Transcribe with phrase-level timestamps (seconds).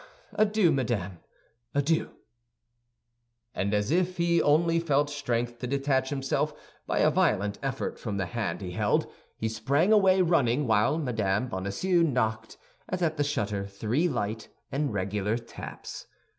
[0.33, 1.19] Adieu, madame,
[1.75, 2.09] adieu!"
[3.53, 6.55] And as if he only felt strength to detach himself
[6.87, 9.05] by a violent effort from the hand he held,
[9.37, 11.49] he sprang away, running, while Mme.
[11.49, 12.57] Bonacieux knocked,
[12.89, 16.07] as at the shutter, three light and regular taps.